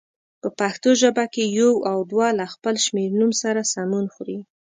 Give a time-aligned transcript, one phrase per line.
[0.41, 4.39] په پښتو ژبه کې یو او دوه له خپل شمېرنوم سره سمون خوري.